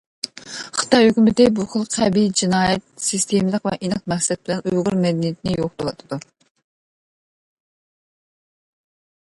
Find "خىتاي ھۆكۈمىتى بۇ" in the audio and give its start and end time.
0.77-1.65